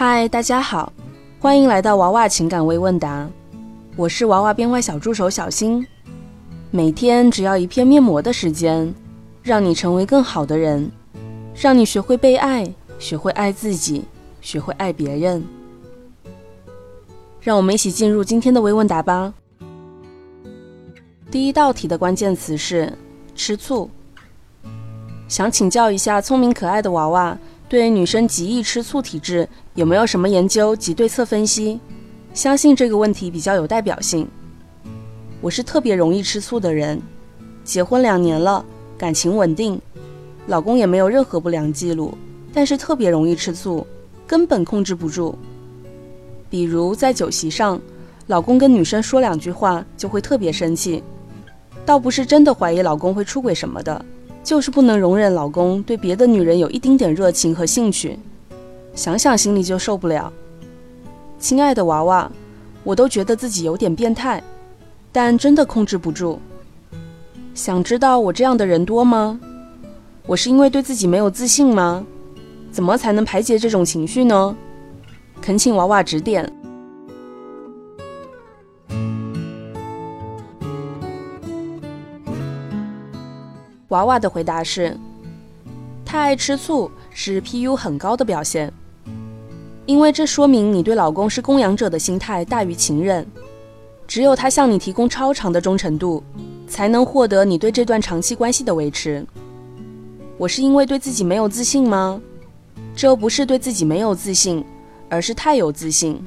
[0.00, 0.92] 嗨，大家好，
[1.40, 3.28] 欢迎来到娃娃情感微问答，
[3.96, 5.84] 我是娃娃编外小助手小新。
[6.70, 8.94] 每天只要一片面膜的时间，
[9.42, 10.88] 让你成为更好的人，
[11.52, 14.04] 让你学会被爱，学会爱自己，
[14.40, 15.44] 学会爱别人。
[17.40, 19.34] 让我们一起进入今天的微问答吧。
[21.28, 22.96] 第一道题的关键词是
[23.34, 23.90] 吃醋。
[25.26, 27.36] 想请教一下聪明可爱的娃娃，
[27.68, 29.46] 对女生极易吃醋体质
[29.78, 31.78] 有没有什么研究及对策分析？
[32.34, 34.26] 相信这个问题比较有代表性。
[35.40, 37.00] 我是特别容易吃醋的人，
[37.62, 38.64] 结婚两年了，
[38.98, 39.80] 感情稳定，
[40.48, 42.12] 老公也没有任何不良记录，
[42.52, 43.86] 但是特别容易吃醋，
[44.26, 45.38] 根本控制不住。
[46.50, 47.80] 比如在酒席上，
[48.26, 51.00] 老公跟女生说两句话就会特别生气，
[51.86, 54.04] 倒不是真的怀疑老公会出轨什么的。
[54.42, 58.18] 就是不能容忍老公对别的女人有一丁点热情和兴趣，
[58.98, 60.32] 想想心里就受不了。
[61.38, 62.28] 亲爱的娃娃，
[62.82, 64.42] 我都觉得自己有点变态，
[65.12, 66.40] 但真的控制不住。
[67.54, 69.38] 想知道我这样的人多吗？
[70.26, 72.04] 我是因为对自己没有自信吗？
[72.72, 74.56] 怎么才能排解这种情绪呢？
[75.40, 76.52] 恳请娃娃指点。
[83.90, 84.98] 娃娃的回答是：
[86.04, 88.72] 太爱吃醋是 PU 很高的表现，
[89.88, 93.26] 因为这说明你对老公是供养者的心态大于情人。
[94.06, 96.22] 只有他向你提供超长的忠诚度，
[96.68, 99.24] 才能获得你对这段长期关系的维持。
[100.36, 102.20] 我是因为对自己没有自信吗？
[102.94, 104.62] 这不是对自己没有自信，
[105.08, 106.22] 而是太有自信。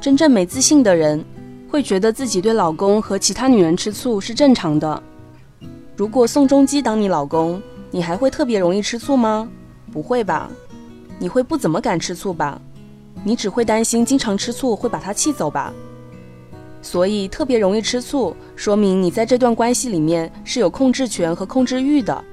[0.00, 1.22] 真正没自信的人，
[1.68, 5.02] 会觉得自己对老公和其他女人吃醋是正常的。
[5.94, 9.46] 如果宋仲基当你老公，你还会特别容易吃醋吗？
[9.92, 10.50] 不会吧，
[11.18, 12.60] 你会不怎么敢吃醋吧？
[13.24, 15.72] 你只会担心经常吃醋会把他气走吧？
[16.80, 22.24] 所以特别容易吃醋，说明你在这段关系里面是有控制权和控制欲的。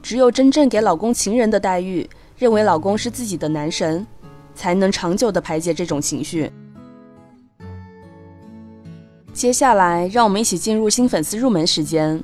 [0.00, 4.06] 只有真正给老公情人的待遇，认为老公是自己的男神，
[4.54, 6.50] 才能长久的排解这种情绪。
[9.32, 12.22] 接下来，让我们一起进入新粉丝入门时间。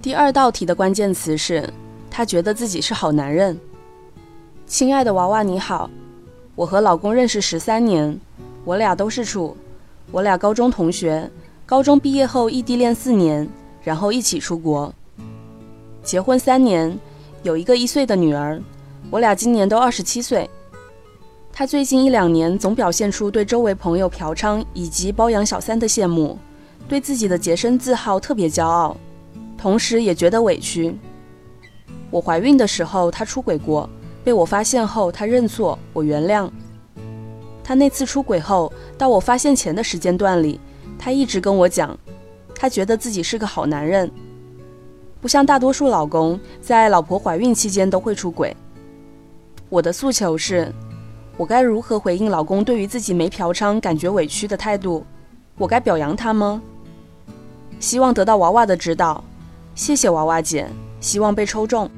[0.00, 1.68] 第二道题的关键词是，
[2.10, 3.58] 他觉得自己是好男人。
[4.66, 5.90] 亲爱的娃娃你好，
[6.54, 8.18] 我和老公认识十三年，
[8.64, 9.56] 我俩都是处，
[10.10, 11.30] 我俩高中同学，
[11.64, 13.48] 高中毕业后异地恋四年，
[13.82, 14.92] 然后一起出国，
[16.02, 16.98] 结婚三年，
[17.42, 18.60] 有一个一岁的女儿，
[19.10, 20.48] 我俩今年都二十七岁。
[21.52, 26.38] 他最近一两年总表现出对周围朋友嫖娼以及包养小三的羡慕，
[26.88, 28.96] 对自己的洁身自好特别骄傲。
[29.56, 30.94] 同时也觉得委屈。
[32.10, 33.88] 我怀孕的时候，他出轨过，
[34.24, 36.48] 被我发现后，他认错，我原谅。
[37.64, 40.60] 他那次出轨后，到我发现前的时间段里，
[40.98, 41.98] 他一直跟我讲，
[42.54, 44.10] 他觉得自己是个好男人，
[45.20, 48.56] 不像大多数老公在老婆怀孕期间都会出轨。
[49.68, 50.72] 我的诉求是，
[51.36, 55.04] 我该如何回应老公对于自己没嫖娼感觉委屈的态度？
[55.58, 56.62] 我该表扬他吗？
[57.80, 59.22] 希望得到娃娃的指导。
[59.74, 60.68] 谢谢娃娃姐，
[61.06, 61.88] 希望被抽中。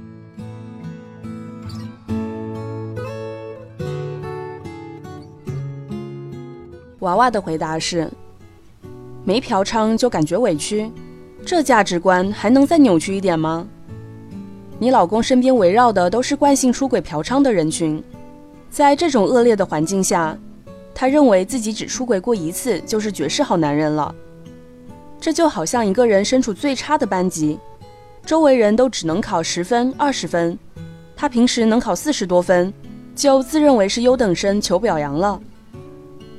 [6.99, 8.07] 娃娃的回答是：
[9.25, 10.93] 没嫖娼就感觉委屈，
[11.43, 13.67] 这价值观还能再扭曲一点吗？
[14.79, 18.05] 你老公身边围绕的都是惯性出轨嫖娼的人群，
[18.69, 20.37] 在这种恶劣的环境下，
[20.95, 24.15] 他认为自己只出轨过一次就是绝世好男人了。
[25.19, 27.59] 这就好像一个人身处最差的班级。
[28.29, 30.59] 周围人都只能考十分、二十分，
[31.17, 32.71] 他平时能考四十多分，
[33.17, 35.41] 就自认为是优等生，求表扬了。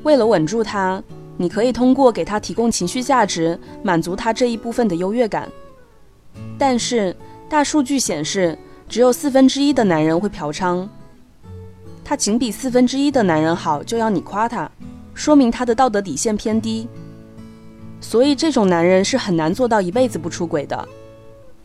[0.04, 1.02] 为了稳住他，
[1.36, 5.50] 你可以通过给他提供情绪价值，满足他这一部分的优越感。
[6.60, 7.16] 但是
[7.50, 8.56] 大数据显示，
[8.88, 10.88] 只有四分之一的男人会嫖娼，
[12.04, 14.70] 他仅比四分之一的男人好，就要你夸他，
[15.16, 16.88] 说明他的道德底线偏低。
[18.00, 20.88] 所以这种男人是很难做到一辈子不出轨的。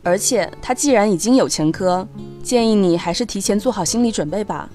[0.04, 2.06] 而且他既然已经有前科，
[2.42, 4.68] 建议你还是提前做好心理准备吧。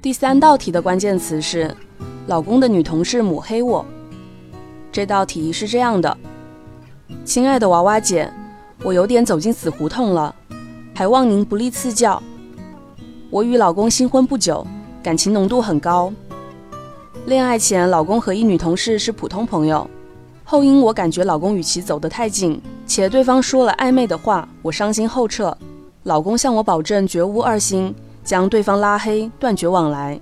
[0.00, 1.72] 第三道题的关键词是，
[2.26, 3.84] 老公的女同事抹黑我。
[4.90, 6.16] 这道题是这样的：
[7.24, 8.32] 亲爱的娃娃姐，
[8.82, 10.34] 我有点走进死胡同了，
[10.94, 12.20] 还望您不吝赐教。
[13.30, 14.66] 我与老公新婚不久，
[15.02, 16.12] 感情浓度很高。
[17.24, 19.88] 恋爱前，老公和一女同事是普通朋友，
[20.42, 25.56] 后因我感觉老公与其走得太近，且对方说了暧昧的话，我伤心后撤。
[26.02, 30.20] 老公向我保证绝无二心，将对方拉黑，断绝往来。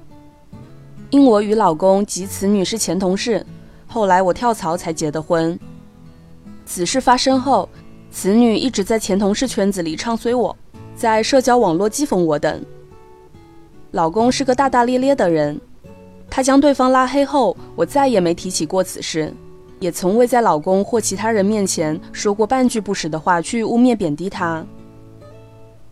[1.08, 3.44] 因我与老公及此女是前同事，
[3.88, 5.58] 后来我跳槽才结的婚。
[6.66, 7.66] 此事发生后，
[8.10, 10.54] 此女一直在前同事圈子里唱衰我，
[10.94, 12.62] 在社交网络讥讽我等。
[13.92, 15.58] 老公是个大大咧咧的人，
[16.30, 19.34] 他将对方拉黑后，我再也没提起过此事，
[19.80, 24.64] 也从未在老公或其他人面前说过半句不实的话去污蔑贬低他。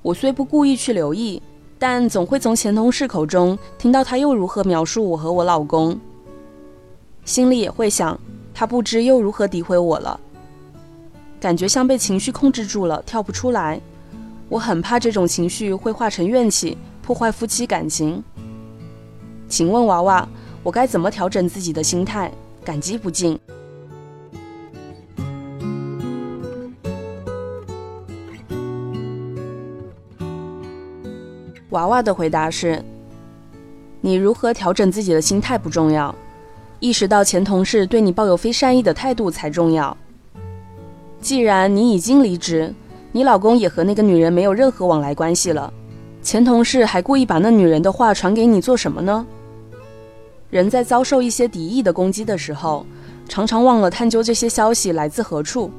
[0.00, 1.43] 我虽不故意去留意，
[1.76, 5.99] 但总会从前同事口中听到他又如何描述我和我老公，
[7.25, 8.19] 心里也会想，
[8.55, 10.19] 他不知又如何诋毁我了。
[11.40, 13.81] 感觉像被情绪控制住了，跳不出来。
[14.49, 18.23] 我很怕这种情绪会化成怨气，破坏夫妻感情。
[19.49, 20.29] 请问娃娃，
[20.62, 22.31] 我该怎么调整自己的心态？
[22.65, 23.39] 感激不尽。
[31.71, 32.83] 娃娃的回答是：
[34.00, 36.15] 你如何调整自己的心态不重要，
[36.81, 39.97] 意识到前同事对你抱有非善意的态度才重要。
[41.21, 42.75] 既然你已经离职，
[43.12, 45.73] 你老公也和那个女人没有任何往来关系了，
[46.23, 49.27] 前同事还故意把那女人的话传给你做什么呢？
[50.50, 52.85] 人在遭受一些敌意的攻击的时候，
[53.29, 55.71] 常常忘了探究这些消息来自何处。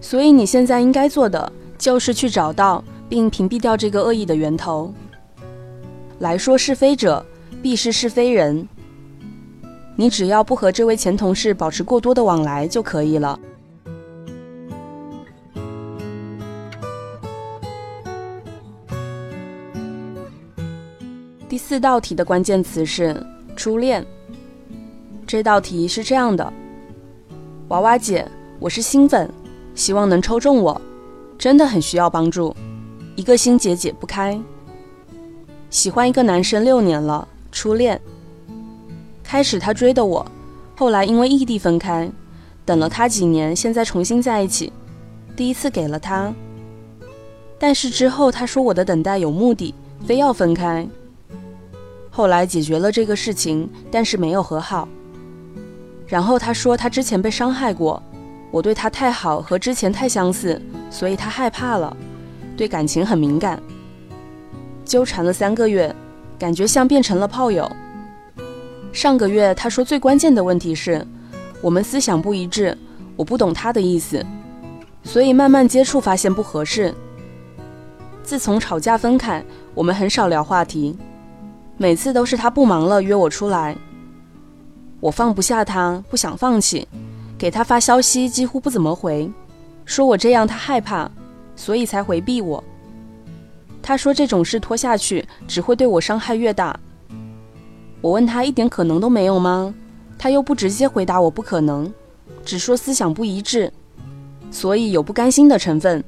[0.00, 2.82] 所以你现在应该做的就是去找到。
[3.06, 4.92] 并屏蔽掉这个恶意的源头。
[6.20, 7.24] 来说是非者，
[7.62, 8.66] 必是是非人。
[9.94, 13.38] 你只要不和这位前同事保持过多的往来就可以了。
[21.46, 23.14] 第四道题的关键词是
[23.56, 24.04] 初恋。
[25.26, 26.52] 这道题是这样的：
[27.68, 28.28] 娃娃姐，
[28.58, 29.30] 我是新粉，
[29.74, 30.80] 希望能抽中我，
[31.38, 32.54] 真的很需要帮助。
[33.16, 34.38] 一个心结解不开，
[35.70, 38.00] 喜欢一个男生六年了，初恋。
[39.22, 40.26] 开始他追的我，
[40.76, 42.10] 后来因为异地分开，
[42.64, 44.72] 等了他几年，现在重新在一起。
[45.36, 46.32] 第一次给了他，
[47.58, 49.74] 但是之后他说我的等待有目的，
[50.06, 50.86] 非要分开。
[52.16, 54.88] 后来解决了这个事情，但是没有和好。
[56.06, 58.00] 然后他说他之前被伤害过，
[58.52, 61.94] 我对他太好，和之前太相似，所以他害怕了。
[62.56, 63.60] 对感情很敏感，
[64.84, 65.92] 纠缠了三个月，
[66.38, 67.68] 感觉像变成了炮友。
[68.92, 71.04] 上个月他说最关键的问题是，
[71.60, 72.78] 我们思想不一致，
[73.16, 74.24] 我不懂他的意思，
[75.02, 76.94] 所以慢慢接触发现不合适。
[78.22, 79.44] 自从吵架分开，
[79.74, 80.96] 我们很少聊话题，
[81.76, 83.76] 每次都是他不忙了约我出来，
[85.00, 86.86] 我放不下他，不想放弃，
[87.36, 89.30] 给他发消息几乎不怎么回，
[89.84, 91.10] 说我这样他害怕。
[91.56, 92.62] 所以才回避我。
[93.80, 96.76] 他说这种事拖下去只会对我伤害越大。
[98.00, 99.72] 我问他一点可能都没有吗？
[100.18, 101.94] 他又不直接回答我不可能，
[102.44, 103.72] 只说思想不一致，
[104.50, 106.02] 所以有不甘心的成分。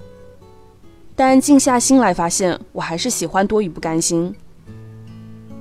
[1.15, 4.35] 但静下心来发现，我还是喜欢多与不甘心。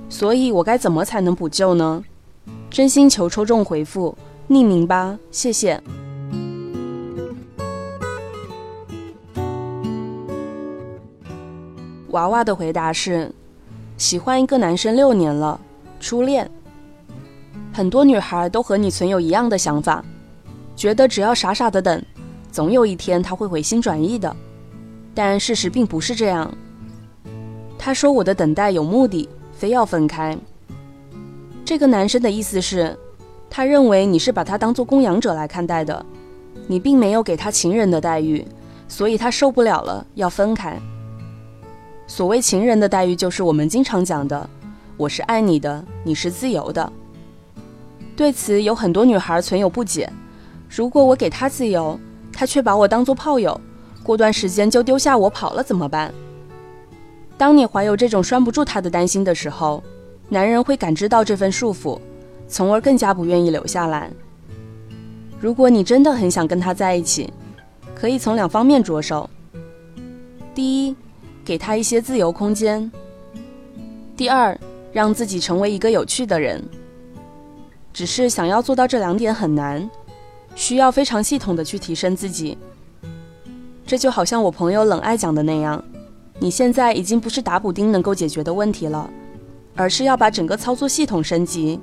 [0.08, 2.04] 所以我该怎么才能补救呢？
[2.70, 4.16] 真心求抽中回复，
[4.50, 5.82] 匿名吧，谢谢。
[12.10, 13.30] 娃娃的回答是：
[13.98, 15.60] 喜欢一个男生六年了，
[16.00, 16.50] 初恋。
[17.74, 20.04] 很多女孩都和你存有一样的想法，
[20.78, 22.02] 觉得只要傻傻的等，
[22.52, 24.34] 总有一天他会回心转意的。
[25.14, 26.50] 但事实并不是这样。
[27.78, 30.38] 他说我的等待有目的，非要分开。
[31.64, 32.96] 这个男生的意思是，
[33.50, 36.06] 他认为你是把他当做供养者来看待的，
[36.68, 38.46] 你并没有给他情人的待遇，
[38.88, 40.78] 所以他受不了了，要分开。
[42.06, 44.48] 所谓情人的待遇，就是我们经常讲的
[44.96, 46.92] “我是爱你的，你是自由的”。
[48.16, 50.08] 对此，有很多女孩存有不解：
[50.70, 52.00] 如果我给他自由，
[52.32, 53.60] 他却把我当做炮友，
[54.04, 56.14] 过段时间就丢下我跑了，怎么办？
[57.38, 59.84] 当你怀有这种拴不住他的担心的时候，
[60.30, 62.00] 男人会感知到这份束缚，
[62.48, 64.10] 从而更加不愿意留下来。
[65.40, 67.32] 如果你真的很想跟他在一起，
[67.94, 69.30] 可以从两方面着手：
[70.54, 70.96] 第一，
[71.44, 72.90] 给他一些自由空间。
[74.16, 74.58] 第二，
[74.94, 76.64] 让自己成为一个有趣的人。
[77.94, 79.90] 只是想要做到这两点很难，
[80.56, 82.58] 需要非常系统的去提升自己。
[83.86, 85.84] 这就好像我朋友冷爱讲的那样，
[86.40, 89.10] 你现在已经不是打补丁能够解决的问题了
[89.76, 91.80] 而是要把整个操作系统升级。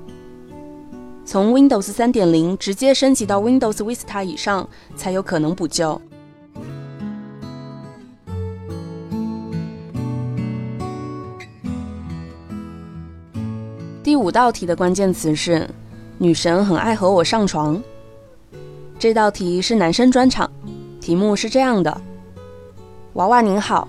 [1.25, 5.99] 从 windows 三点零直接升级到 windows vista 以上才有可能补救。
[14.03, 15.67] 第五道题的关键词是
[16.17, 17.81] 女神很爱和我上床。
[18.99, 20.49] 这道题是男生专场
[21.01, 22.01] 题目是这样的
[23.13, 23.87] 娃娃您好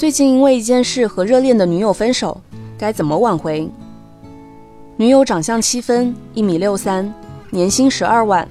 [0.00, 2.40] 最近因为一件事和热恋的女友分手，
[2.78, 3.70] 该怎么挽回？
[4.96, 7.12] 女友长相七分，一米六三，
[7.50, 8.48] 年薪十二万。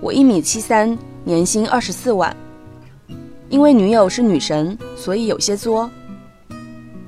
[0.00, 2.34] 我一米七三，年薪二十四万。
[3.50, 5.90] 因为女友是女神，所以有些作。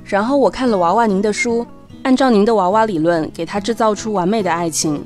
[0.04, 1.66] 然后我看了娃娃您的书，
[2.02, 5.02] 按照您的娃娃理论，给他制造出完美的爱情，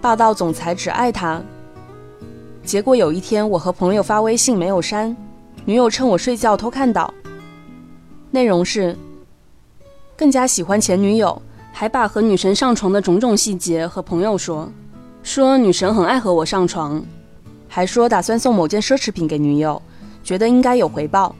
[0.00, 1.42] 霸道总裁只爱他。
[2.62, 5.16] 结果有一天，我和朋友发微信没有删，
[5.64, 7.12] 女友趁我睡觉偷看到，
[8.30, 8.96] 内容是
[10.16, 11.42] 更加喜欢前女友。
[11.78, 14.72] 还把和女神上床的种种细节和朋友说，
[15.22, 17.04] 说女神很爱和我上床，
[17.68, 19.82] 还说打算送某件奢侈品给女友，
[20.24, 21.36] 觉得应该有回报。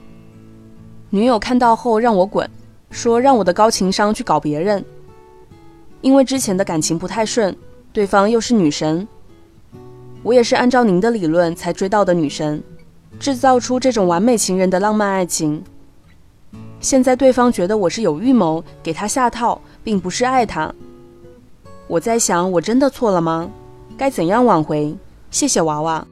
[1.09, 2.47] 女友看到后让我滚，
[2.91, 4.85] 说让我的高情商去搞别人，
[6.01, 7.57] 因为之前的感情不太顺，
[7.91, 9.07] 对方又是女神，
[10.21, 12.63] 我也是按照您的理论才追到的女神，
[13.19, 15.63] 制造出这种完美情人的浪漫爱情。
[16.79, 19.61] 现在对方觉得我是有预谋给他下套。
[19.87, 20.69] 并不是爱他。
[21.87, 23.49] 我在想，我真的错了吗？
[23.97, 24.93] 该怎样挽回？
[25.31, 26.05] 谢谢娃娃。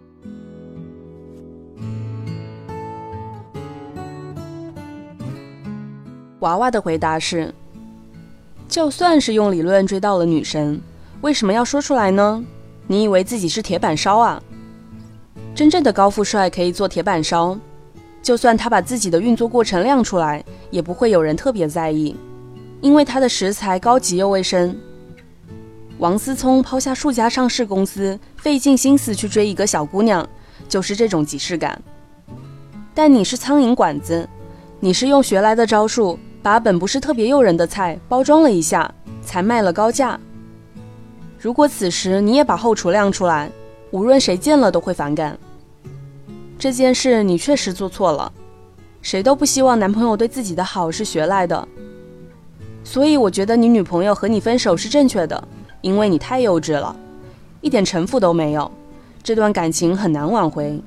[6.39, 7.53] 娃娃的回答是：
[8.69, 10.79] 就算是用理论追到了女神，
[11.19, 12.41] 为什么要说出来呢？
[12.88, 14.41] 你以为自己是铁板烧啊？
[15.53, 17.60] 真正的高富帅可以做铁板烧，
[18.25, 22.15] 就算他把自己的运作过程亮出来，也不会有人特别在意。
[22.82, 24.75] 因为它的食材高级又卫生，
[26.00, 30.27] 王思聪抛下数家上市公司，费尽心思去追一个小姑娘，
[30.67, 31.79] 就是这种即视感。
[32.96, 34.27] 但你是苍蝇馆子，
[34.79, 38.91] 你是用学来的招数，把本不是特别诱人的菜包装了一下，
[39.24, 40.20] 才卖了高价。
[41.39, 43.51] 如果此时你也把后厨亮出来，
[43.91, 45.38] 无论谁见了都会反感。
[46.57, 48.31] 这件事你确实做错了，
[49.01, 51.67] 谁都不希望男朋友对自己的好是学来的。
[52.83, 55.47] 所以我觉得你女朋友和你分手是正确的，
[55.81, 56.95] 因为你太幼稚了，
[57.62, 58.71] 一点城府都没有，
[59.21, 60.81] 这段感情很难挽回。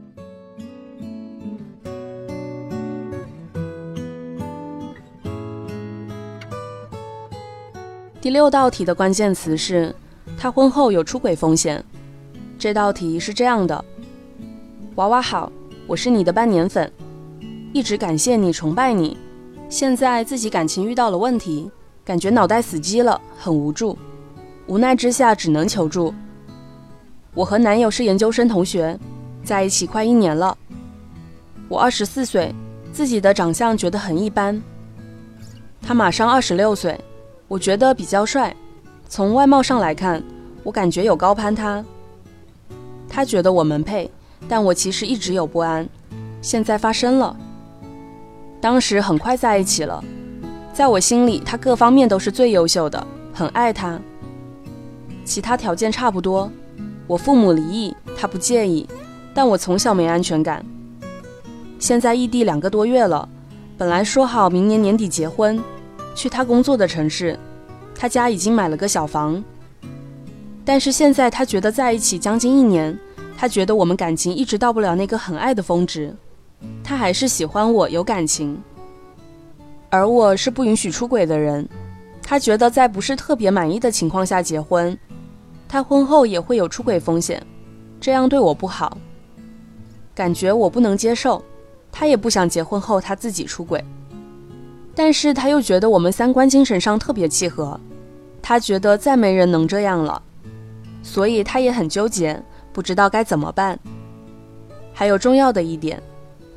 [8.21, 9.95] 第六道题的关键词是，
[10.37, 11.83] 他婚后有出轨风险。
[12.59, 13.85] 这道题是这样的：
[14.99, 15.53] 娃娃好，
[15.87, 16.93] 我是你的半年粉，
[17.73, 19.17] 一直感谢你，崇拜你，
[19.69, 21.71] 现在自己感情遇到了问题。
[22.05, 23.97] 感觉脑袋死机了，很无助，
[24.67, 26.13] 无奈之下只能求助。
[27.33, 28.99] 我和男友是研究生同学，
[29.45, 30.59] 在一起快一年了。
[31.69, 32.53] 我二十四岁，
[32.93, 34.61] 自己的长相觉得很一般。
[35.81, 37.01] 他马上二十六岁，
[37.47, 38.53] 我觉得比较帅。
[39.09, 40.21] 从外貌上来看，
[40.65, 41.85] 我感觉有高攀他。
[43.09, 44.11] 他觉得我们配，
[44.47, 45.89] 但我其实一直有不安。
[46.43, 47.35] 现在发生了，
[48.61, 50.05] 当时很快在一起了。
[50.73, 53.99] 在我心里，他各方面都是最优秀的，很爱他。
[55.25, 56.51] 其他条件差不多。
[57.07, 58.87] 我父母离异，他不介意，
[59.35, 60.65] 但我从小没安全感。
[61.79, 63.29] 现在异地两个多月了，
[63.77, 65.59] 本来说好明年年底结婚，
[66.15, 67.39] 去他工作的城市，
[67.95, 69.43] 他家已经买了个小房。
[70.65, 72.97] 但是现在他觉得在一起将近一年，
[73.41, 76.13] 他觉得我们感情一直到不了那个很爱的峰值，
[76.83, 78.61] 他还是喜欢我，有感情。
[79.91, 81.67] 而我是不允许出轨的人，
[82.21, 84.99] 他觉得在不是特别满意的情况下结婚，
[85.69, 87.41] 他婚后也会有出轨风险，
[88.01, 88.99] 这样对我不好，
[90.17, 91.41] 感觉我不能接受，
[91.93, 93.83] 他也不想结婚后他自己出轨，
[94.97, 97.79] 但是他又觉得我们三观精神上特别契合，
[98.43, 100.21] 他觉得再没人能这样了，
[101.05, 102.43] 所以他也很纠结，
[102.79, 103.77] 不知道该怎么办。
[104.95, 106.01] 还有重要的一点，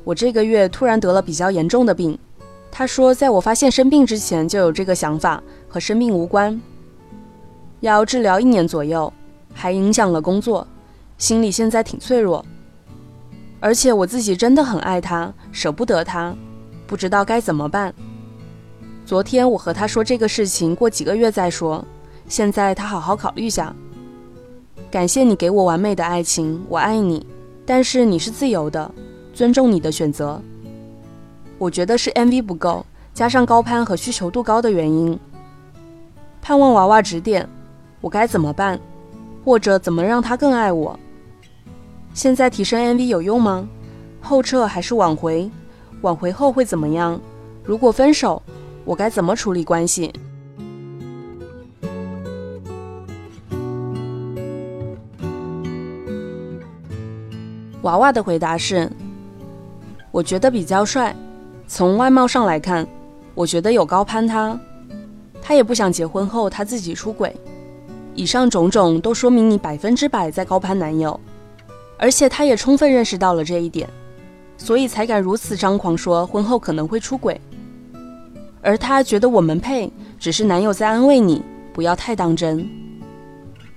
[0.03, 2.15] 我这个月突然得了比较严重的病。
[2.71, 6.61] 他说，在我发现生病之前就有这个想法，和生病无关。
[7.79, 9.11] 要治疗一年左右，
[9.51, 10.67] 还影响了工作，
[11.17, 12.45] 心里现在挺脆弱。
[13.59, 16.35] 而且我自己真的很爱他，舍不得他，
[16.85, 17.91] 不知道该怎么办。
[19.07, 21.83] 昨天我和他说这个事情，过几个月再说。
[22.27, 23.75] 现在他好好考虑下。
[24.91, 27.25] 感谢你给我完美的爱情，我爱你，
[27.65, 28.91] 但是你是自由的，
[29.33, 30.41] 尊重你的选择。
[31.57, 35.17] 我觉得是 MV 不够，加上高攀和需求度高的原因。
[36.41, 37.47] 盼望娃娃指点，
[38.01, 38.77] 我该怎么办？
[39.45, 40.99] 或者怎么让他更爱我？
[42.13, 43.65] 现在提升 MV 有用吗？
[44.19, 45.49] 后撤还是挽回？
[46.01, 47.17] 挽回后会怎么样？
[47.63, 48.43] 如果分手，
[48.83, 50.11] 我该怎么处理关系？
[57.81, 58.89] 娃娃的回答是：
[60.11, 61.15] 我觉得比较帅，
[61.67, 62.87] 从外貌上来看，
[63.33, 64.59] 我觉得有高攀他。
[65.41, 67.35] 他也不想结婚后他自己出轨。
[68.13, 71.19] 以上种种都说明你百分之百在高攀男友，
[71.97, 73.89] 而且他也充分认识到了这一点，
[74.57, 77.39] 所以才敢如此张狂说婚后可能会出轨。
[78.61, 81.41] 而他觉得我们配，只是男友在安慰你，
[81.73, 82.69] 不要太当真。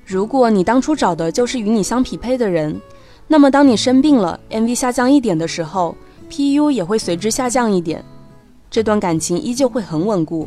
[0.04, 2.78] 如果你当初找的就是与你相匹配的人，
[3.26, 5.96] 那么当你生病了，MV 下降一点的时候
[6.30, 8.04] ，PU 也会随之下降一点，
[8.70, 10.46] 这段感情依旧会很稳固，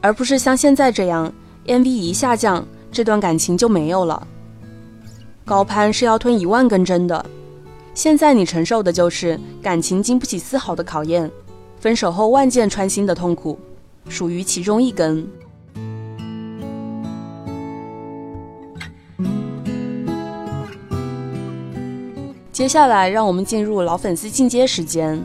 [0.00, 1.32] 而不是像现在这样
[1.66, 4.26] ，MV 一下降，这段感情就没有了。
[5.44, 7.24] 高攀是要吞一万根针的，
[7.94, 11.30] 现在你承受的就是感情经不起丝毫的考验。
[11.80, 13.58] 分手后万箭穿心的痛苦，
[14.08, 15.26] 属于其中一根。
[22.58, 25.24] 接下来，让我们进入老粉丝进阶时间。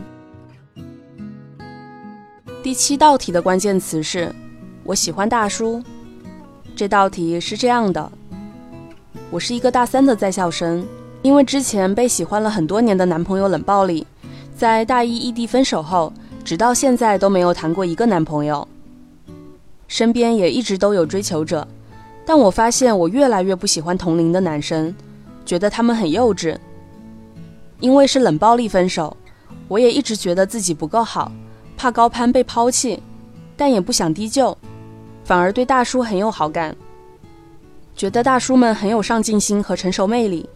[2.62, 4.32] 第七道题的关键词是
[4.86, 5.82] “我喜欢大叔”。
[6.76, 8.12] 这道题是这样的：
[9.32, 10.86] 我是一个大三的在校生，
[11.22, 14.06] 因为之前被喜欢了很多年的男朋友冷暴力，
[14.56, 16.12] 在大一异地分手后。
[16.44, 18.68] 直到现在都没有谈过一个男朋友，
[19.88, 21.66] 身边也一直都有追求者，
[22.24, 24.94] 但我发现我越来越不喜欢同龄的男生，
[25.44, 26.56] 觉得他们很幼稚。
[27.84, 29.14] 因为是冷暴力分手，
[29.68, 31.30] 我也一直觉得自己不够好，
[31.76, 33.02] 怕高攀被抛弃，
[33.58, 34.56] 但也不想低就，
[35.22, 36.74] 反而对大叔很有好感，
[37.94, 40.48] 觉得大叔们很有上进心和成熟魅力。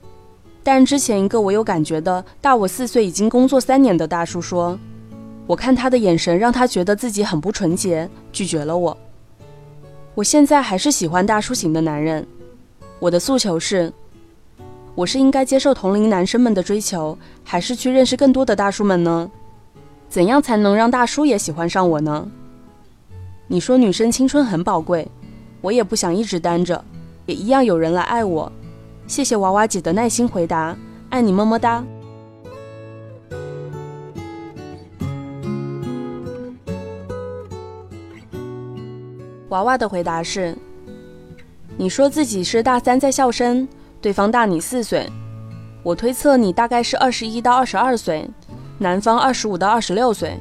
[0.63, 4.79] 但之前一个我有感觉的大我四岁、已经工作三年的大叔说。
[5.47, 8.97] 我看他的眼神，让他觉得自己很不纯洁，拒绝了我。
[10.15, 12.27] 我现在还是喜欢大叔型的男人。
[12.99, 13.93] 我的诉求是：
[14.99, 19.31] 我是应该接受同龄男生们的追求，还是去认识更多的大叔们呢？
[20.09, 22.29] 怎样才能让大叔也喜欢上我呢？
[23.47, 25.07] 你说女生青春很宝贵，
[25.61, 26.85] 我也不想一直单着，
[27.27, 28.51] 也一样有人来爱我。
[29.07, 30.77] 谢谢娃娃姐的耐心回答，
[31.11, 31.85] 爱你么么哒。
[39.51, 40.59] 娃娃的回答是
[41.79, 43.69] ：“你说自己是大三在校生，
[44.01, 45.11] 对方大你四岁，
[45.83, 48.29] 我推测你大概是二十一到二十二岁，
[48.79, 50.39] 男方二十五到二十六岁。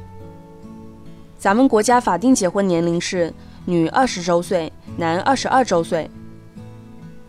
[1.38, 3.32] 咱们国家法定结婚年龄是
[3.64, 6.08] 女二十周岁，男二十二周岁。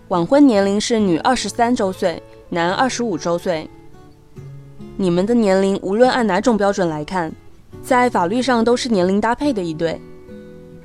[0.10, 3.68] 晚婚年龄是女二十三周岁，男二十五周岁。
[4.98, 7.32] 你们的年龄无论按哪种标准来看，
[7.82, 10.00] 在法律上都是年龄搭配的一对。”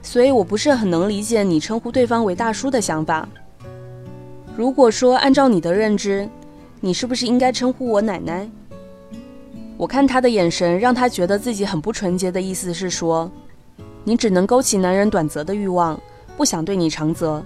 [0.01, 3.29] 所以我不是很能理解你称呼对方为大叔的想法。
[4.57, 6.29] 如果说按照你的认知，
[6.81, 8.49] 你是不是应该称呼我奶奶？
[9.77, 13.29] 我看他的眼神让他觉得自己很不纯洁的意思是说，
[14.05, 16.01] 你只能勾起男人短则的欲望，
[16.37, 17.45] 不想对你长则。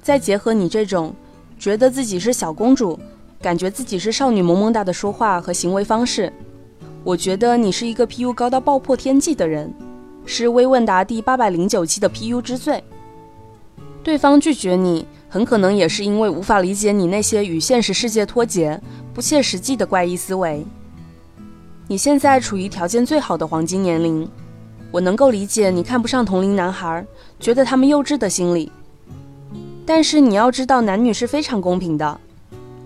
[0.00, 1.12] 再结合你这种
[1.58, 2.96] 觉得自己是小公主，
[3.40, 6.32] 感觉自己是少女萌萌哒的说话和行为方式，
[7.02, 9.72] 我觉得你是一个 PU 高到爆破天际的人。
[10.24, 12.82] 是微问答第八百零九期的 PU 之最。
[14.04, 18.78] 对方拒绝你，很可能也是因为无法理解你那些与现实世界脱节、
[19.14, 20.62] 不切实际的怪异思维。
[21.88, 24.28] 你现在处于条件最好的黄金年龄，
[24.90, 27.02] 我能够理解你看不上同龄男孩，
[27.40, 28.70] 觉得他们幼稚的心理。
[29.86, 32.20] 但是你要知道，男女是非常公平的。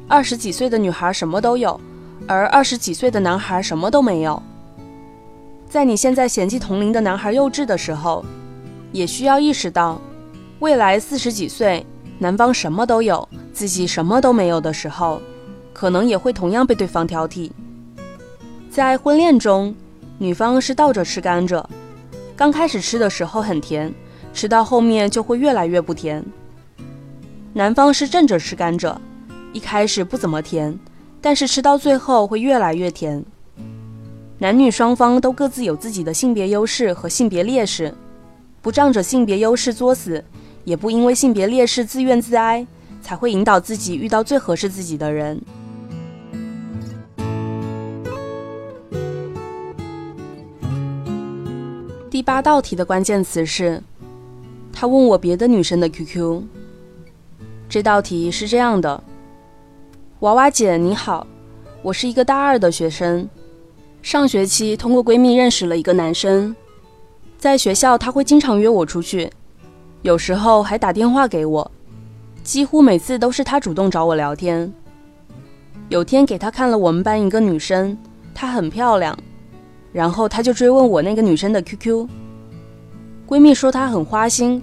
[0.06, 1.80] 二十几岁的女孩什么都有，
[2.28, 4.40] 而二十几岁的男孩什么都没有。
[5.68, 8.24] 在你现在嫌弃同龄的男孩幼稚的时候，
[8.92, 10.00] 也需要意识到，
[10.60, 11.84] 未来四十几岁，
[12.18, 15.20] 男方什么都有，自己什么都没有的时候，
[15.72, 17.50] 可能也会同样被对方挑剔。
[18.70, 19.74] 在婚恋中，
[20.18, 21.62] 女方是倒着吃甘蔗，
[22.34, 23.92] 刚开始吃的时候很甜，
[24.32, 26.24] 吃到后面就会越来越不甜。
[27.52, 28.96] 男方是正着吃甘蔗，
[29.52, 30.78] 一开始不怎么甜，
[31.20, 33.22] 但是吃到最后会越来越甜。
[34.38, 37.94] 男女双方都各自有自己的性别优势和性别劣势，
[38.60, 40.22] 不仗着性别优势作死，
[40.66, 42.66] 也不因为性别劣势自怨自哀，
[43.00, 45.40] 才会引导自己遇到最合适自己的人。
[52.10, 53.80] 第八道题的关键词是，
[54.72, 56.42] 他问我别的女生的 QQ。
[57.68, 59.04] 这道题是这样的：
[60.20, 61.24] 娃娃姐你好，
[61.80, 63.28] 我是一个大二的学生。
[64.02, 66.56] 上学期通过闺蜜认识了一个男生，
[67.38, 69.30] 在学校他会经常约我出去，
[70.06, 71.68] 有时候还打电话给我，
[72.44, 74.72] 几乎每次都是他主动找我聊天。
[75.88, 77.98] 有天给他看了我们班一个女生，
[78.32, 79.18] 她很漂亮，
[79.92, 82.08] 然后他就追问我那个女生的 QQ。
[83.26, 84.62] 闺蜜说她很花心，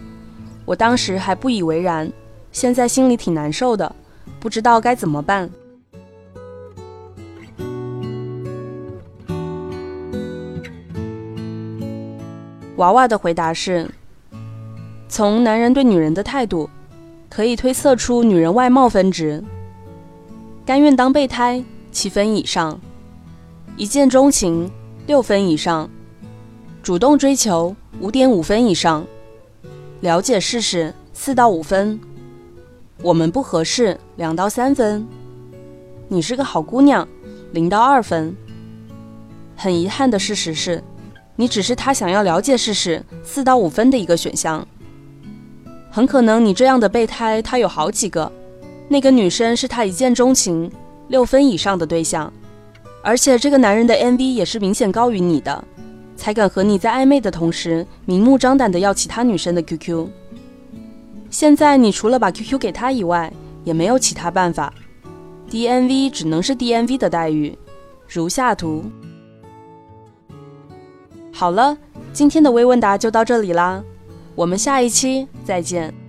[0.64, 2.10] 我当时还不以为然，
[2.54, 3.94] 现在心里挺难受的，
[4.40, 5.50] 不知道该怎么办。
[12.78, 13.90] 娃娃的回答是：
[15.16, 16.68] 从男人对女人的态度，
[17.30, 19.44] 可以推测出女人外貌分值。
[20.66, 22.82] 甘愿当备胎七分以上，
[23.78, 24.68] 一见钟情
[25.06, 25.88] 六分以上，
[26.82, 29.06] 主动追求五点五分以上，
[30.02, 32.02] 了解事实四到五分，
[33.04, 35.08] 我们不合适两到三分，
[36.08, 37.08] 你是个好姑娘
[37.52, 38.36] 零到二分。
[39.56, 40.84] 很遗憾的事实是，
[41.36, 44.68] 你只是他想要了解事实四到五分的一个选项。
[45.96, 48.32] 很可能你这样的备胎他有好几个。
[48.90, 50.68] 那个女生是他一见钟情
[51.10, 52.34] 六分以上的对象，
[53.04, 55.64] 而且这个男人的 MV 也是明显高于你的，
[56.16, 60.08] 才敢和你在暧昧的同时明目张胆的要其他女生的 QQ。
[61.30, 63.32] 现在你除了把 QQ 给他以外，
[63.64, 64.74] 也没有其他办法
[65.52, 67.56] ，DNV 只能是 DNV 的待遇，
[68.08, 68.84] 如下图。
[71.32, 71.78] 好了，
[72.12, 73.84] 今天的微问答就到这里啦，
[74.36, 76.03] 我们下一期再见。